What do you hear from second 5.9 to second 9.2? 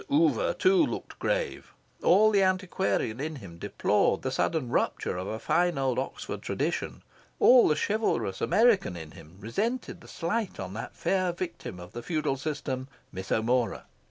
Oxford tradition. All the chivalrous American in